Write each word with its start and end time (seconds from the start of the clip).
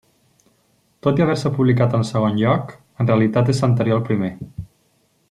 Tot 1.07 1.19
i 1.21 1.25
haver-se 1.25 1.51
publicat 1.59 1.93
en 1.99 2.07
segon 2.11 2.39
lloc, 2.41 2.73
en 3.05 3.11
realitat 3.13 3.55
és 3.57 3.63
anterior 3.69 4.01
al 4.03 4.07
primer. 4.13 4.33